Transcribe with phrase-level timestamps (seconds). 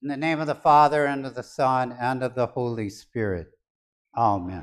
[0.00, 3.48] In the name of the Father, and of the Son, and of the Holy Spirit.
[4.16, 4.62] Amen.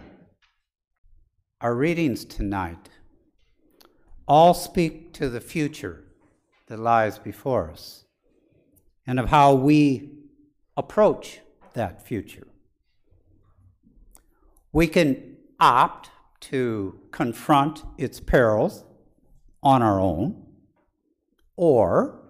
[1.60, 2.88] Our readings tonight
[4.30, 6.06] all speak to the future
[6.68, 8.06] that lies before us
[9.06, 10.10] and of how we
[10.78, 11.42] approach
[11.74, 12.48] that future.
[14.72, 16.12] We can opt
[16.42, 18.86] to confront its perils
[19.62, 20.46] on our own
[21.58, 22.22] or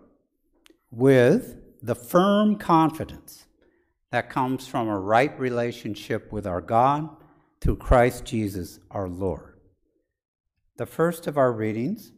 [0.89, 3.45] with the firm confidence
[4.09, 7.07] that comes from a right relationship with our God
[7.61, 9.59] through Christ Jesus our Lord.
[10.77, 12.11] The first of our readings,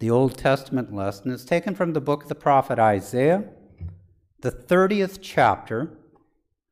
[0.00, 3.44] the Old Testament lesson, is taken from the book of the prophet Isaiah,
[4.40, 5.96] the 30th chapter,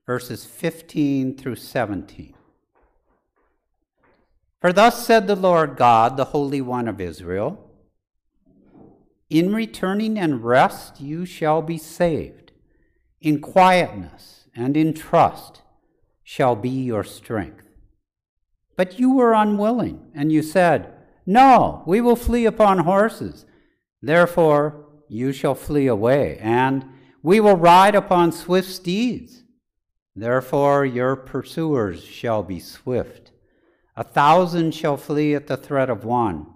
[0.05, 2.34] verses 15 through 17.
[4.61, 7.70] For thus said the Lord God, the Holy One of Israel
[9.30, 12.51] In returning and rest you shall be saved,
[13.20, 15.62] in quietness and in trust
[16.25, 17.69] shall be your strength.
[18.77, 20.92] But you were unwilling, and you said,
[21.27, 23.47] No, we will flee upon horses.
[24.03, 26.84] Therefore you shall flee away, and
[27.22, 29.44] we will ride upon swift steeds.
[30.17, 33.31] Therefore your pursuers shall be swift.
[33.97, 36.47] A thousand shall flee at the threat of one.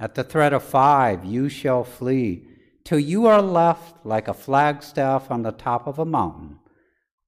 [0.00, 2.46] At the threat of five, you shall flee,
[2.84, 6.58] till you are left like a flagstaff on the top of a mountain,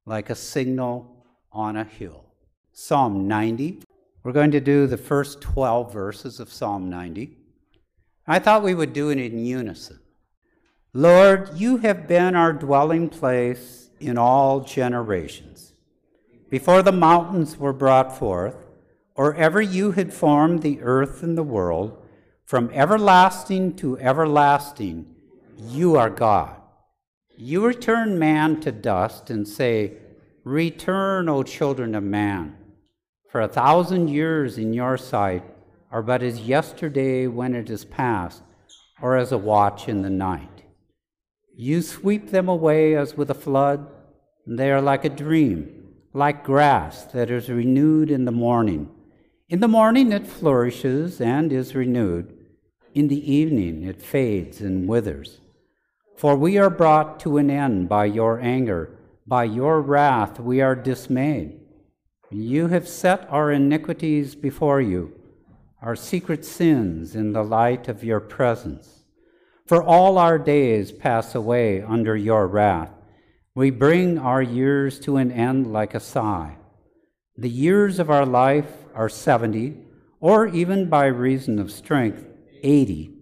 [0.07, 2.25] like a signal on a hill.
[2.73, 3.83] Psalm 90.
[4.23, 7.37] We're going to do the first 12 verses of Psalm 90.
[8.27, 9.99] I thought we would do it in unison.
[10.93, 15.73] Lord, you have been our dwelling place in all generations.
[16.49, 18.57] Before the mountains were brought forth,
[19.15, 22.00] or ever you had formed the earth and the world,
[22.51, 25.07] from everlasting to everlasting,
[25.57, 26.57] you are God.
[27.37, 29.93] You return man to dust and say,
[30.43, 32.57] Return, O children of man.
[33.31, 35.45] For a thousand years in your sight
[35.93, 38.43] are but as yesterday when it is past,
[39.01, 40.65] or as a watch in the night.
[41.55, 43.87] You sweep them away as with a flood,
[44.45, 48.91] and they are like a dream, like grass that is renewed in the morning.
[49.49, 52.39] In the morning it flourishes and is renewed.
[52.93, 55.41] In the evening it fades and withers.
[56.17, 58.99] For we are brought to an end by your anger.
[59.27, 61.61] By your wrath we are dismayed.
[62.31, 65.13] You have set our iniquities before you,
[65.83, 69.05] our secret sins in the light of your presence.
[69.67, 72.91] For all our days pass away under your wrath.
[73.55, 76.57] We bring our years to an end like a sigh.
[77.37, 79.77] The years of our life are 70,
[80.21, 82.27] or even by reason of strength,
[82.63, 83.15] 80.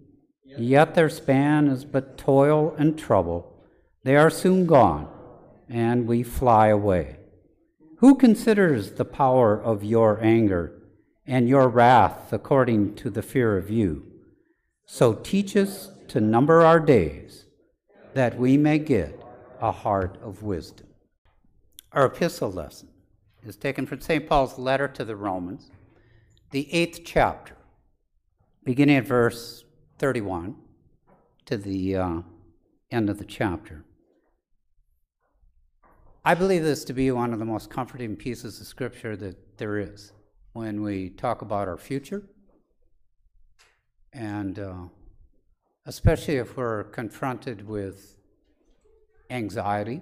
[0.57, 3.63] Yet their span is but toil and trouble.
[4.03, 5.07] They are soon gone,
[5.69, 7.17] and we fly away.
[7.97, 10.81] Who considers the power of your anger
[11.27, 14.05] and your wrath according to the fear of you?
[14.85, 17.45] So teach us to number our days,
[18.13, 19.23] that we may get
[19.61, 20.87] a heart of wisdom.
[21.91, 22.89] Our epistle lesson
[23.45, 24.27] is taken from St.
[24.27, 25.69] Paul's letter to the Romans,
[26.51, 27.55] the eighth chapter,
[28.63, 29.63] beginning at verse
[29.99, 30.55] 31
[31.45, 32.21] to the uh,
[32.91, 33.85] end of the chapter.
[36.25, 39.77] I believe this to be one of the most comforting pieces of scripture that there
[39.77, 40.11] is
[40.53, 42.23] when we talk about our future,
[44.11, 44.83] and uh,
[45.85, 48.17] especially if we're confronted with
[49.29, 50.01] anxiety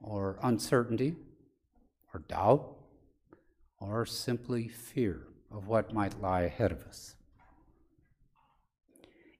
[0.00, 1.16] or uncertainty
[2.12, 2.76] or doubt,
[3.80, 7.14] or simply fear of what might lie ahead of us.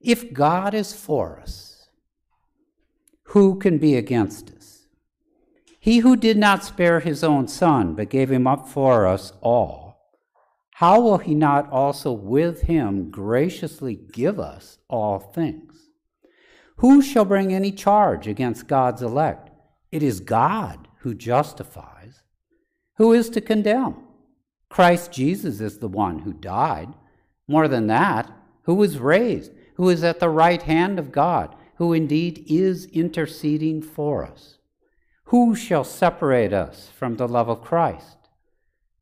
[0.01, 1.89] If God is for us,
[3.25, 4.87] who can be against us?
[5.79, 9.93] He who did not spare his own son, but gave him up for us all,
[10.77, 15.91] how will he not also with him graciously give us all things?
[16.77, 19.51] Who shall bring any charge against God's elect?
[19.93, 22.23] It is God who justifies.
[22.97, 23.97] Who is to condemn?
[24.73, 26.95] Christ Jesus is the one who died.
[27.47, 28.33] More than that,
[28.63, 33.83] who was raised, who is at the right hand of God, who indeed is interceding
[33.83, 34.57] for us.
[35.25, 38.17] Who shall separate us from the love of Christ?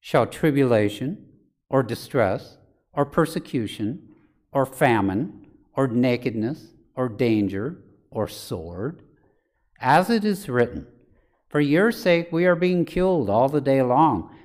[0.00, 1.24] Shall tribulation,
[1.68, 2.58] or distress,
[2.92, 4.08] or persecution,
[4.50, 6.66] or famine, or nakedness,
[6.96, 7.78] or danger,
[8.10, 9.02] or sword?
[9.80, 10.88] As it is written,
[11.48, 14.34] for your sake, we are being killed all the day long.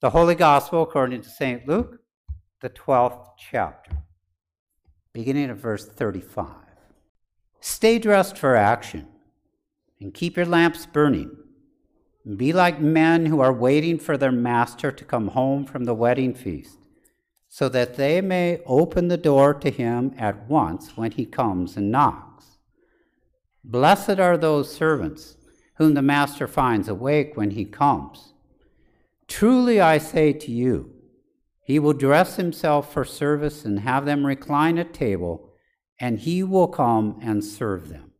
[0.00, 1.68] The Holy Gospel according to St.
[1.68, 2.00] Luke,
[2.60, 3.98] the 12th chapter,
[5.12, 6.46] beginning at verse 35.
[7.60, 9.06] Stay dressed for action
[10.00, 11.36] and keep your lamps burning.
[12.24, 15.94] And be like men who are waiting for their master to come home from the
[15.94, 16.78] wedding feast,
[17.50, 21.90] so that they may open the door to him at once when he comes and
[21.90, 22.56] knocks.
[23.62, 25.36] Blessed are those servants
[25.74, 28.32] whom the master finds awake when he comes.
[29.30, 30.92] Truly I say to you,
[31.62, 35.52] he will dress himself for service and have them recline at table,
[36.00, 38.10] and he will come and serve them.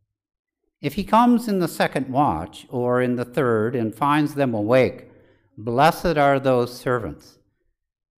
[0.80, 5.10] If he comes in the second watch or in the third and finds them awake,
[5.58, 7.38] blessed are those servants.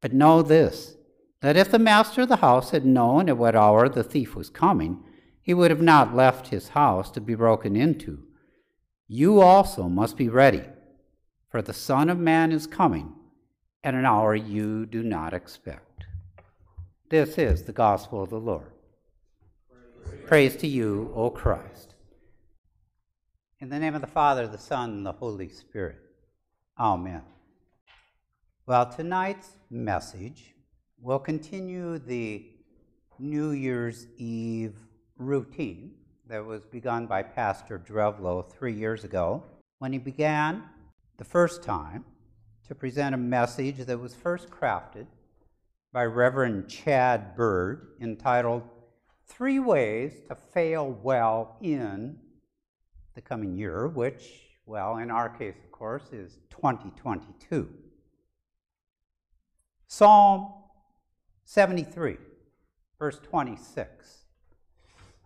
[0.01, 0.95] But know this
[1.39, 4.49] that if the master of the house had known at what hour the thief was
[4.49, 5.01] coming,
[5.41, 8.19] he would have not left his house to be broken into.
[9.07, 10.63] You also must be ready,
[11.51, 13.13] for the Son of Man is coming
[13.83, 16.05] at an hour you do not expect.
[17.09, 18.71] This is the gospel of the Lord.
[20.05, 21.95] Praise, Praise to you, O Christ.
[23.59, 25.97] In the name of the Father, the Son, and the Holy Spirit.
[26.79, 27.21] Amen.
[28.65, 30.55] Well, tonight's message
[31.01, 32.45] will continue the
[33.19, 34.77] New Year's Eve
[35.17, 35.95] routine
[36.29, 39.43] that was begun by Pastor Drevlo three years ago
[39.79, 40.63] when he began
[41.21, 42.03] the first time
[42.67, 45.05] to present a message that was first crafted
[45.93, 48.63] by Reverend Chad Bird entitled
[49.27, 52.17] Three Ways to Fail Well in
[53.13, 54.31] the Coming Year, which,
[54.65, 57.69] well, in our case, of course, is 2022.
[59.85, 60.53] Psalm
[61.45, 62.17] 73,
[62.97, 64.25] verse 26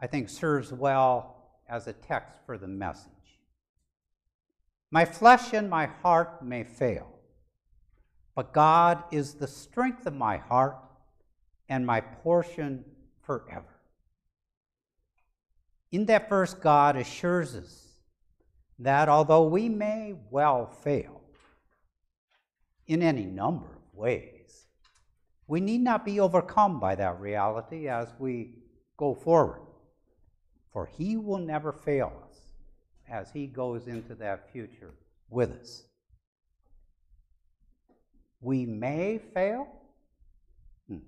[0.02, 1.38] I think serves well
[1.70, 3.15] as a text for the message.
[4.96, 7.20] My flesh and my heart may fail,
[8.34, 10.78] but God is the strength of my heart
[11.68, 12.86] and my portion
[13.22, 13.82] forever.
[15.92, 17.88] In that verse, God assures us
[18.80, 21.20] that although we may well fail
[22.88, 24.68] in any number of ways,
[25.46, 28.54] we need not be overcome by that reality as we
[28.96, 29.60] go forward
[30.72, 32.38] for he will never fail us
[33.10, 34.94] as he goes into that future
[35.30, 35.84] with us.
[38.42, 39.68] We may fail.
[40.88, 41.00] Hmm.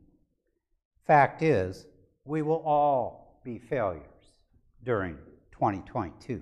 [1.05, 1.85] Fact is,
[2.25, 4.03] we will all be failures
[4.83, 5.17] during
[5.51, 6.41] 2022.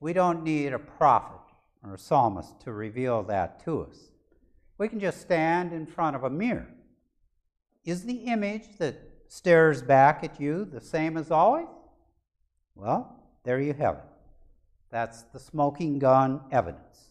[0.00, 1.40] We don't need a prophet
[1.84, 4.10] or a psalmist to reveal that to us.
[4.78, 6.68] We can just stand in front of a mirror.
[7.84, 11.66] Is the image that stares back at you the same as always?
[12.74, 14.07] Well, there you have it.
[14.90, 17.10] That's the smoking gun evidence.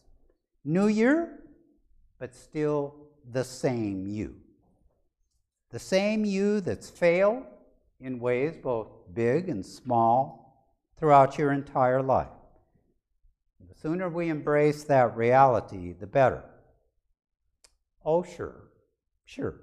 [0.66, 1.40] New year,
[2.20, 2.96] but still
[3.32, 4.36] the same you.
[5.70, 7.44] The same you that's failed
[8.00, 12.28] in ways both big and small throughout your entire life.
[13.60, 16.44] The sooner we embrace that reality, the better.
[18.04, 18.70] Oh, sure,
[19.26, 19.62] sure.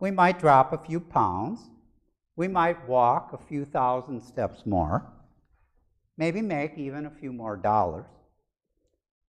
[0.00, 1.60] We might drop a few pounds.
[2.34, 5.12] We might walk a few thousand steps more
[6.16, 8.06] maybe make even a few more dollars.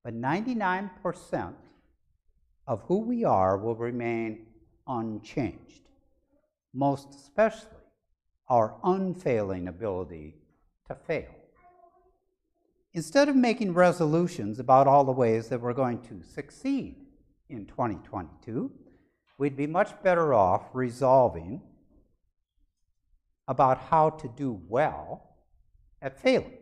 [0.03, 1.53] But 99%
[2.65, 4.45] of who we are will remain
[4.87, 5.87] unchanged,
[6.73, 7.71] most especially
[8.49, 10.35] our unfailing ability
[10.87, 11.33] to fail.
[12.93, 16.95] Instead of making resolutions about all the ways that we're going to succeed
[17.49, 18.71] in 2022,
[19.37, 21.61] we'd be much better off resolving
[23.47, 25.35] about how to do well
[26.01, 26.56] at failing.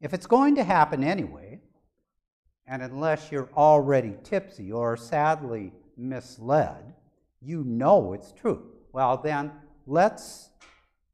[0.00, 1.60] If it's going to happen anyway,
[2.66, 6.94] and unless you're already tipsy or sadly misled,
[7.40, 8.62] you know it's true.
[8.92, 9.52] Well, then
[9.86, 10.50] let's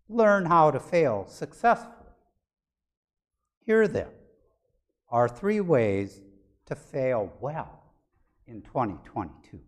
[0.08, 1.92] learn how to fail successfully.
[3.64, 4.08] Here, then,
[5.08, 6.20] are three ways
[6.66, 7.82] to fail well
[8.46, 9.60] in 2022.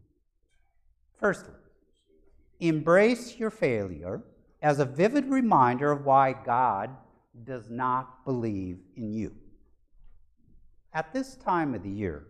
[1.19, 1.55] Firstly,
[2.61, 4.23] embrace your failure
[4.63, 6.91] as a vivid reminder of why God
[7.45, 9.35] does not believe in you.
[10.92, 12.26] At this time of the year,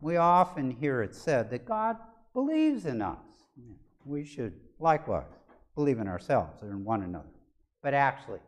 [0.00, 1.96] we often hear it said that God
[2.32, 3.18] believes in us.
[4.04, 5.24] We should likewise
[5.74, 7.28] believe in ourselves and in one another.
[7.82, 8.40] But actually,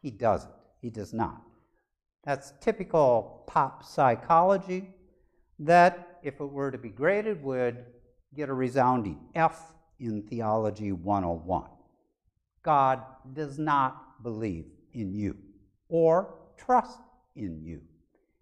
[0.00, 0.52] He doesn't.
[0.80, 1.42] he does not.
[2.24, 4.88] That's typical pop psychology
[5.58, 7.84] that, if it were to be graded, would
[8.34, 11.64] get a resounding F in Theology 101.
[12.62, 15.36] God does not believe in you
[15.88, 16.98] or trust
[17.36, 17.80] in you.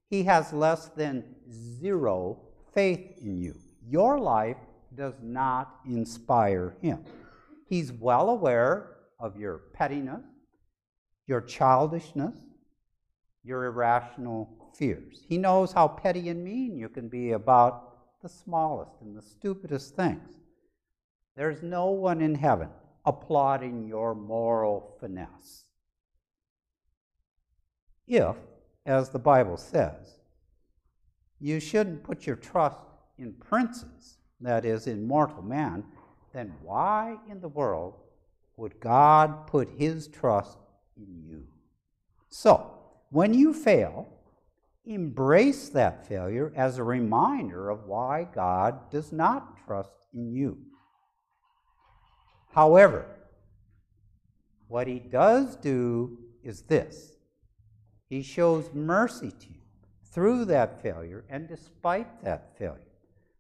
[0.08, 2.40] He has less than zero
[2.74, 3.54] faith in you.
[3.88, 4.56] Your life
[4.94, 7.04] does not inspire him.
[7.68, 10.24] He's well aware of your pettiness,
[11.26, 12.36] your childishness,
[13.44, 15.22] your irrational fears.
[15.28, 19.94] He knows how petty and mean you can be about the smallest and the stupidest
[19.94, 20.34] things.
[21.36, 22.68] There's no one in heaven
[23.06, 25.64] applauding your moral finesse.
[28.10, 28.34] If,
[28.86, 30.18] as the Bible says,
[31.38, 32.80] you shouldn't put your trust
[33.18, 35.84] in princes, that is, in mortal man,
[36.32, 37.94] then why in the world
[38.56, 40.58] would God put his trust
[40.96, 41.44] in you?
[42.30, 42.72] So,
[43.10, 44.08] when you fail,
[44.84, 50.58] embrace that failure as a reminder of why God does not trust in you.
[52.52, 53.06] However,
[54.66, 57.19] what he does do is this
[58.10, 59.60] he shows mercy to you
[60.12, 62.80] through that failure and despite that failure.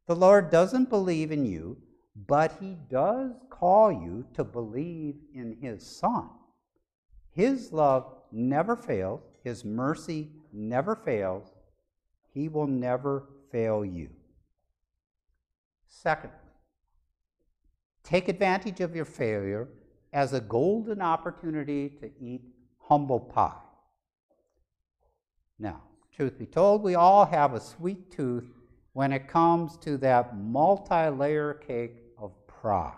[0.06, 1.76] The Lord doesn't believe in you,
[2.28, 6.30] but he does call you to believe in his Son.
[7.32, 11.50] His love never fails, his mercy never fails.
[12.32, 14.08] He will never fail you.
[15.88, 16.30] Second,
[18.04, 19.68] take advantage of your failure
[20.12, 22.42] as a golden opportunity to eat
[22.78, 23.52] humble pie.
[25.60, 25.82] Now,
[26.16, 28.50] truth be told, we all have a sweet tooth
[28.94, 32.94] when it comes to that multi layer cake of pride.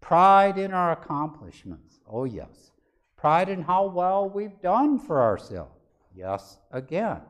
[0.00, 2.00] Pride in our accomplishments.
[2.10, 2.72] Oh, yes.
[3.16, 5.80] Pride in how well we've done for ourselves.
[6.14, 7.20] Yes, again.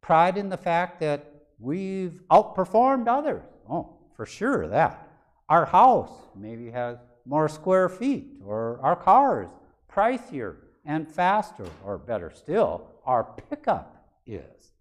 [0.00, 3.44] Pride in the fact that we've outperformed others.
[3.70, 5.08] Oh, for sure, that.
[5.48, 9.48] Our house maybe has more square feet, or our cars
[9.88, 14.72] pricier and faster, or better still, our pickup is.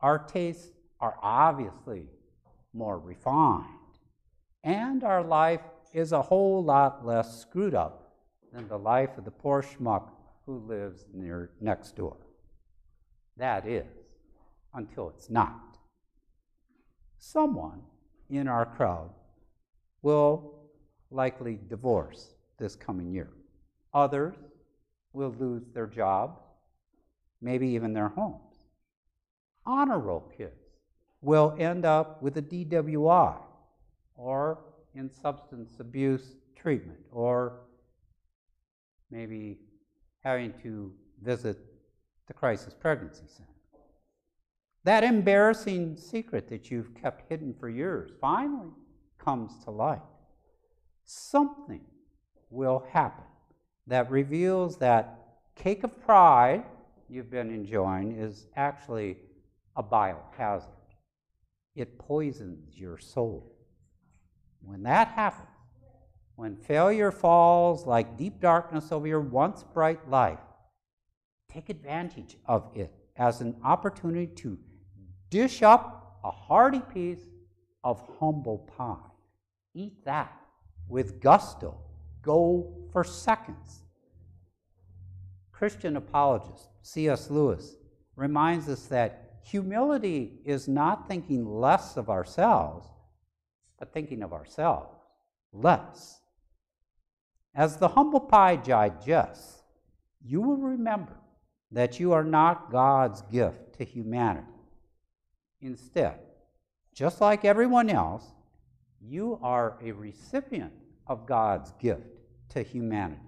[0.00, 2.06] Our tastes are obviously
[2.72, 3.66] more refined,
[4.64, 5.60] and our life
[5.92, 8.14] is a whole lot less screwed up
[8.52, 10.10] than the life of the poor schmuck
[10.46, 12.16] who lives near next door.
[13.36, 13.86] That is,
[14.74, 15.78] until it's not.
[17.18, 17.82] Someone
[18.28, 19.10] in our crowd
[20.02, 20.54] will
[21.10, 23.30] likely divorce this coming year.
[23.92, 24.36] Others
[25.12, 26.40] will lose their jobs,
[27.40, 28.54] maybe even their homes.
[29.66, 30.60] Honor roll kids
[31.20, 33.36] will end up with a DWI
[34.16, 34.58] or
[34.94, 37.60] in substance abuse treatment or
[39.10, 39.58] maybe
[40.22, 41.58] having to visit
[42.26, 43.48] the crisis pregnancy center.
[44.84, 48.70] That embarrassing secret that you've kept hidden for years finally
[49.18, 50.00] comes to light.
[51.04, 51.82] Something
[52.50, 53.24] will happen
[53.86, 55.18] that reveals that
[55.56, 56.64] cake of pride
[57.08, 59.16] you've been enjoying is actually
[59.76, 60.68] a biohazard.
[61.74, 63.56] It poisons your soul.
[64.62, 65.48] When that happens,
[66.36, 70.38] when failure falls like deep darkness over your once bright life,
[71.52, 74.58] take advantage of it as an opportunity to
[75.28, 77.26] dish up a hearty piece
[77.84, 78.96] of humble pie.
[79.74, 80.36] Eat that
[80.88, 81.76] with gusto.
[82.22, 83.80] Go for seconds.
[85.52, 87.30] Christian apologist C.S.
[87.30, 87.76] Lewis
[88.16, 92.88] reminds us that humility is not thinking less of ourselves,
[93.78, 94.96] but thinking of ourselves
[95.52, 96.20] less.
[97.54, 99.62] As the humble pie digests,
[100.24, 101.16] you will remember
[101.72, 104.46] that you are not God's gift to humanity.
[105.60, 106.18] Instead,
[106.94, 108.24] just like everyone else,
[109.00, 110.72] you are a recipient
[111.06, 112.19] of God's gift
[112.50, 113.20] to humanity.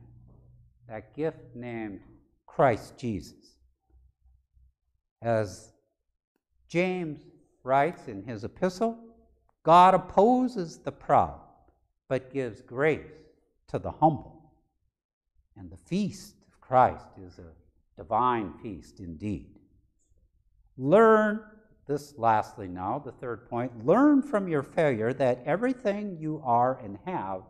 [0.89, 2.01] That gift named
[2.47, 3.57] Christ Jesus.
[5.23, 5.73] As
[6.69, 7.21] James
[7.63, 8.99] writes in his epistle,
[9.63, 11.41] God opposes the proud,
[12.09, 13.07] but gives grace
[13.69, 14.53] to the humble.
[15.57, 17.53] And the feast of Christ is a
[17.97, 19.59] divine feast indeed.
[20.77, 21.41] Learn
[21.87, 26.99] this lastly now, the third point learn from your failure that everything you are and
[27.05, 27.43] have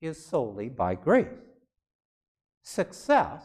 [0.00, 1.26] is solely by grace.
[2.62, 3.42] Success,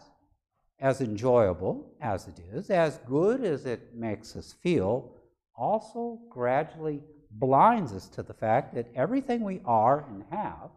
[0.79, 5.11] as enjoyable as it is, as good as it makes us feel,
[5.55, 10.69] also gradually blinds us to the fact that everything we are and have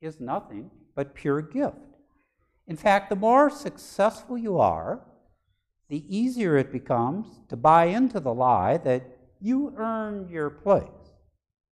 [0.00, 1.76] is nothing but pure gift.
[2.66, 5.00] In fact, the more successful you are,
[5.88, 10.84] the easier it becomes to buy into the lie that you earned your place,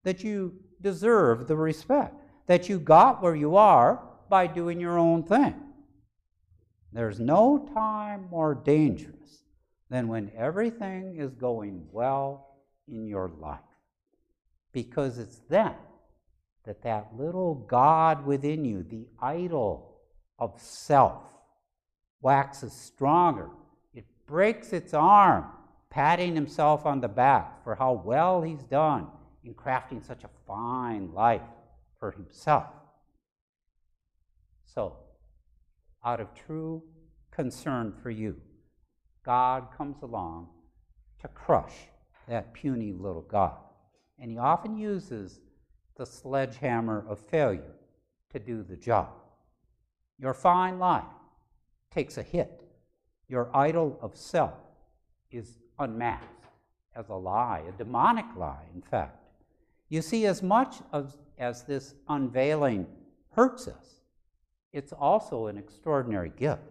[0.04, 5.22] that you deserve the respect, that you got where you are by doing your own
[5.22, 5.54] thing.
[6.92, 9.42] There's no time more dangerous
[9.90, 12.56] than when everything is going well
[12.88, 13.58] in your life.
[14.72, 15.74] Because it's then
[16.64, 19.98] that that little God within you, the idol
[20.38, 21.22] of self,
[22.20, 23.50] waxes stronger.
[23.92, 25.46] It breaks its arm,
[25.90, 29.08] patting himself on the back for how well he's done
[29.44, 31.42] in crafting such a fine life
[32.04, 32.66] for himself.
[34.66, 34.96] So,
[36.04, 36.82] out of true
[37.30, 38.36] concern for you,
[39.24, 40.48] God comes along
[41.22, 41.72] to crush
[42.28, 43.56] that puny little God.
[44.18, 45.40] And he often uses
[45.96, 47.74] the sledgehammer of failure
[48.34, 49.08] to do the job.
[50.18, 51.04] Your fine life
[51.90, 52.68] takes a hit.
[53.28, 54.52] Your idol of self
[55.30, 56.28] is unmasked
[56.94, 59.24] as a lie, a demonic lie, in fact.
[59.88, 62.86] You see, as much as, as this unveiling
[63.30, 64.00] hurts us,
[64.72, 66.62] it's also an extraordinary gift.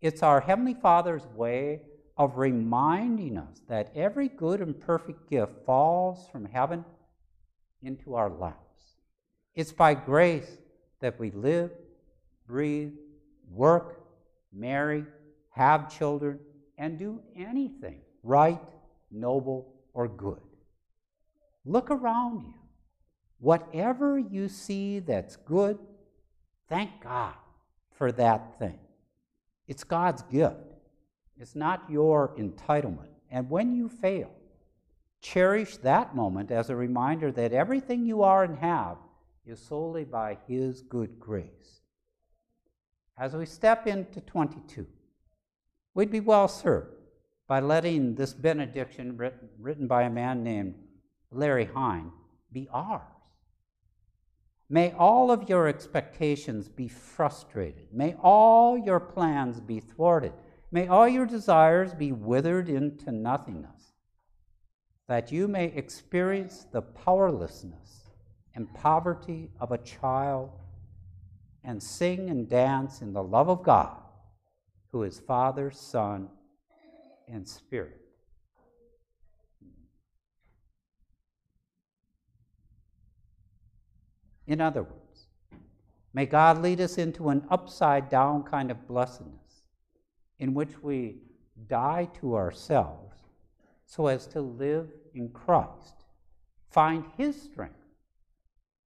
[0.00, 1.82] It's our Heavenly Father's way
[2.16, 6.84] of reminding us that every good and perfect gift falls from heaven
[7.82, 8.56] into our lives.
[9.54, 10.58] It's by grace
[11.00, 11.70] that we live,
[12.46, 12.92] breathe,
[13.50, 14.00] work,
[14.52, 15.04] marry,
[15.50, 16.38] have children,
[16.78, 18.60] and do anything right,
[19.10, 20.40] noble, or good.
[21.64, 22.59] Look around you.
[23.40, 25.78] Whatever you see that's good,
[26.68, 27.34] thank God
[27.92, 28.78] for that thing.
[29.66, 30.56] It's God's gift,
[31.38, 33.08] it's not your entitlement.
[33.30, 34.30] And when you fail,
[35.20, 38.96] cherish that moment as a reminder that everything you are and have
[39.46, 41.80] is solely by His good grace.
[43.16, 44.86] As we step into 22,
[45.94, 46.96] we'd be well served
[47.46, 50.74] by letting this benediction written, written by a man named
[51.30, 52.12] Larry Hein
[52.52, 53.19] be ours.
[54.72, 57.88] May all of your expectations be frustrated.
[57.92, 60.32] May all your plans be thwarted.
[60.70, 63.94] May all your desires be withered into nothingness,
[65.08, 68.10] that you may experience the powerlessness
[68.54, 70.50] and poverty of a child
[71.64, 73.96] and sing and dance in the love of God,
[74.92, 76.28] who is Father, Son,
[77.26, 78.00] and Spirit.
[84.50, 85.28] In other words,
[86.12, 89.62] may God lead us into an upside down kind of blessedness
[90.40, 91.18] in which we
[91.68, 93.14] die to ourselves
[93.86, 96.02] so as to live in Christ,
[96.68, 97.76] find His strength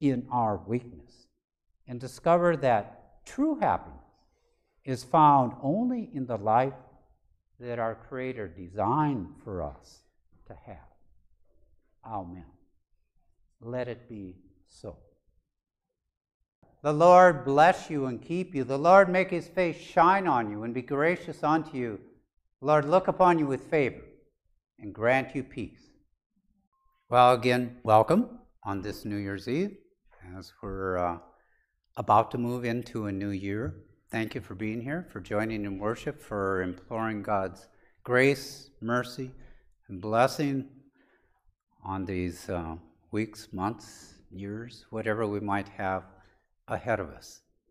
[0.02, 1.28] in our weakness,
[1.88, 4.04] and discover that true happiness
[4.84, 6.74] is found only in the life
[7.58, 10.00] that our Creator designed for us
[10.46, 10.76] to have.
[12.04, 12.44] Amen.
[13.62, 14.36] Let it be
[14.68, 14.98] so.
[16.84, 18.62] The Lord bless you and keep you.
[18.62, 21.98] The Lord make his face shine on you and be gracious unto you.
[22.60, 24.02] The Lord look upon you with favor
[24.78, 25.80] and grant you peace.
[27.08, 29.78] Well, again, welcome on this New Year's Eve
[30.36, 31.18] as we're uh,
[31.96, 33.76] about to move into a new year.
[34.10, 37.66] Thank you for being here, for joining in worship, for imploring God's
[38.02, 39.30] grace, mercy,
[39.88, 40.68] and blessing
[41.82, 42.76] on these uh,
[43.10, 46.02] weeks, months, years, whatever we might have
[46.68, 47.43] ahead of us.